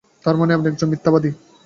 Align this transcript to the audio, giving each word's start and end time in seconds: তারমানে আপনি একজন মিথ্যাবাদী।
তারমানে 0.25 0.55
আপনি 0.55 0.67
একজন 0.69 0.87
মিথ্যাবাদী। 0.91 1.29